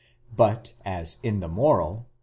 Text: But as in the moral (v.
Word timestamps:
But 0.35 0.73
as 0.83 1.17
in 1.21 1.41
the 1.41 1.47
moral 1.47 1.95
(v. 2.09 2.09